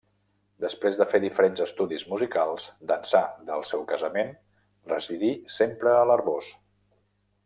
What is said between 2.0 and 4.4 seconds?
musicals, d'ençà del seu casament